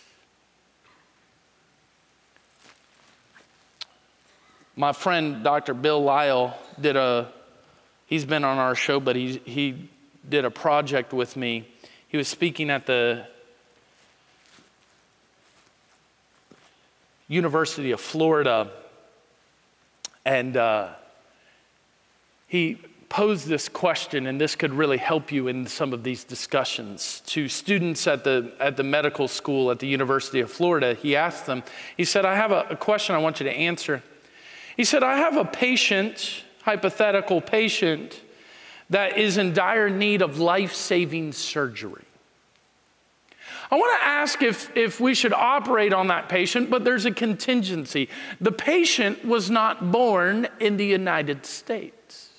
[4.79, 5.73] My friend Dr.
[5.73, 7.33] Bill Lile did a,
[8.05, 9.89] he's been on our show, but he, he
[10.29, 11.67] did a project with me.
[12.09, 13.27] He was speaking at the
[17.29, 18.71] University of Florida,
[20.25, 20.91] and uh,
[22.47, 27.23] he posed this question, and this could really help you in some of these discussions.
[27.27, 31.47] To students at the, at the medical school at the University of Florida, he asked
[31.47, 31.63] them,
[31.97, 34.03] he said, I have a, a question I want you to answer.
[34.77, 38.21] He said, I have a patient, hypothetical patient,
[38.91, 42.05] that is in dire need of life saving surgery.
[43.71, 47.11] I want to ask if, if we should operate on that patient, but there's a
[47.11, 48.09] contingency.
[48.41, 52.31] The patient was not born in the United States.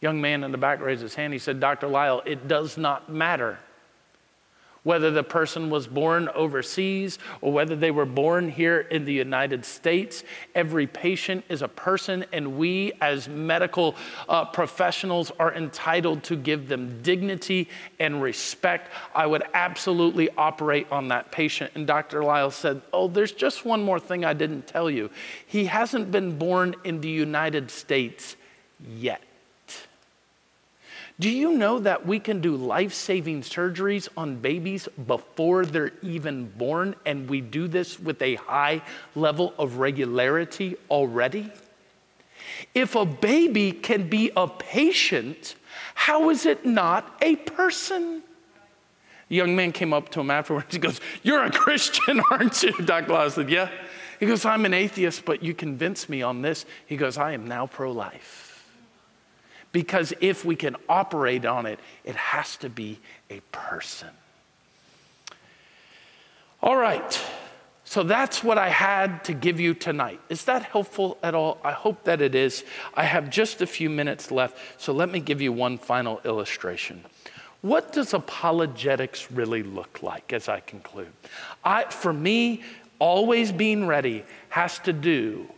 [0.00, 1.32] Young man in the back raised his hand.
[1.32, 1.88] He said, Dr.
[1.88, 3.58] Lile, it does not matter
[4.84, 9.64] whether the person was born overseas or whether they were born here in the United
[9.64, 10.22] States.
[10.54, 13.96] Every patient is a person, and we as medical
[14.28, 17.68] uh, professionals are entitled to give them dignity
[17.98, 18.90] and respect.
[19.14, 21.72] I would absolutely operate on that patient.
[21.74, 22.22] And Dr.
[22.22, 25.10] Lile said, Oh, there's just one more thing I didn't tell you.
[25.46, 28.36] He hasn't been born in the United States
[28.80, 29.22] yet.
[31.20, 36.46] Do you know that we can do life saving surgeries on babies before they're even
[36.46, 36.96] born?
[37.06, 38.82] And we do this with a high
[39.14, 41.52] level of regularity already?
[42.74, 45.54] If a baby can be a patient,
[45.94, 48.22] how is it not a person?
[49.28, 50.66] The young man came up to him afterwards.
[50.70, 52.72] He goes, You're a Christian, aren't you?
[52.72, 53.12] Dr.
[53.12, 53.70] Lile said, Yeah.
[54.20, 56.66] He goes, I'm an atheist, but you convinced me on this.
[56.86, 58.43] He goes, I am now pro life.
[59.74, 64.10] Because if we can operate on it, it has to be a person.
[66.62, 67.20] All right.
[67.84, 70.20] So that's what I had to give you tonight.
[70.28, 71.58] Is that helpful at all?
[71.64, 72.64] I hope that it is.
[72.94, 77.04] I have just a few minutes left, so let me give you one final illustration.
[77.60, 81.12] What does apologetics really look like as I conclude?
[81.64, 82.62] I, for me,
[83.00, 85.48] always being ready has to do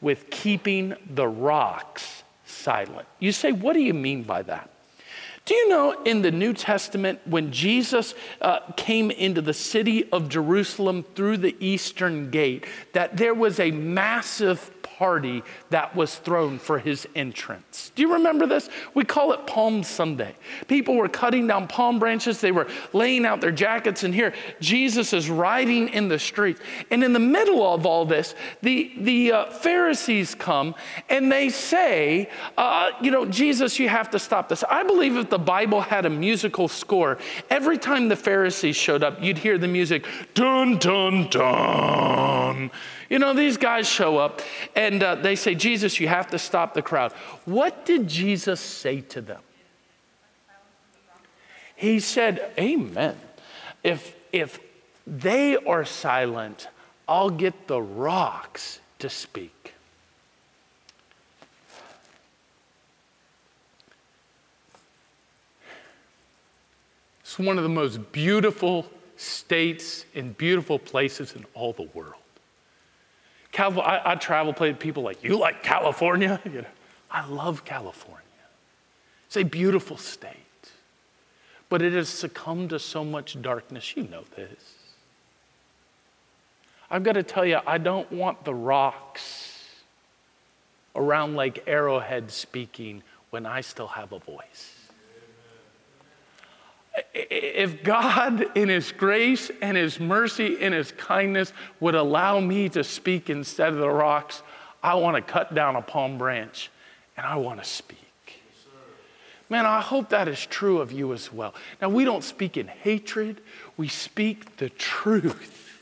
[0.00, 2.24] with keeping the rocks
[2.60, 3.08] silent.
[3.18, 4.70] You say, what do you mean by that?
[5.46, 10.28] Do you know in the New Testament, when Jesus uh, came into the city of
[10.28, 16.78] Jerusalem through the eastern gate, that there was a massive party that was thrown for
[16.78, 17.90] his entrance.
[17.94, 18.68] Do you remember this?
[18.92, 20.34] We call it Palm Sunday.
[20.68, 25.14] People were cutting down palm branches, they were laying out their jackets, and here Jesus
[25.14, 26.60] is riding in the streets.
[26.90, 30.74] And in the middle of all this, the, the uh, Pharisees come
[31.08, 32.28] and they say,
[32.58, 34.62] uh, You know, Jesus, you have to stop this.
[34.64, 37.16] I believe if the Bible had a musical score,
[37.48, 42.70] every time the Pharisees showed up, you'd hear the music, dun, dun, dun.
[43.10, 44.40] You know, these guys show up
[44.76, 47.12] and uh, they say, Jesus, you have to stop the crowd.
[47.44, 49.40] What did Jesus say to them?
[51.74, 53.16] He said, Amen.
[53.82, 54.60] If, if
[55.06, 56.68] they are silent,
[57.08, 59.74] I'll get the rocks to speak.
[67.22, 68.86] It's one of the most beautiful
[69.16, 72.14] states and beautiful places in all the world.
[73.58, 76.40] I, I travel, play with people like, you like California?
[76.50, 76.68] You know,
[77.10, 78.22] I love California.
[79.26, 80.34] It's a beautiful state,
[81.68, 83.96] but it has succumbed to so much darkness.
[83.96, 84.74] You know this.
[86.90, 89.64] I've got to tell you, I don't want the rocks
[90.96, 94.79] around Lake Arrowhead speaking when I still have a voice
[97.14, 102.84] if God, in His grace and His mercy and His kindness, would allow me to
[102.84, 104.42] speak instead of the rocks,
[104.82, 106.70] I want to cut down a palm branch
[107.16, 107.98] and I want to speak.
[109.50, 111.54] Man, I hope that is true of you as well.
[111.82, 113.40] Now, we don't speak in hatred,
[113.76, 115.80] we speak the truth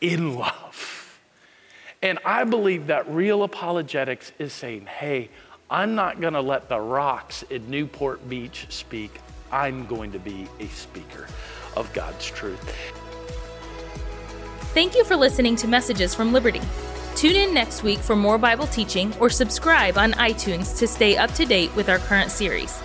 [0.00, 1.18] in love.
[2.00, 5.30] And I believe that real apologetics is saying, hey,
[5.68, 9.20] I'm not going to let the rocks in Newport Beach speak.
[9.52, 11.26] I'm going to be a speaker
[11.76, 12.62] of God's truth.
[14.74, 16.60] Thank you for listening to Messages from Liberty.
[17.16, 21.32] Tune in next week for more Bible teaching or subscribe on iTunes to stay up
[21.32, 22.80] to date with our current series.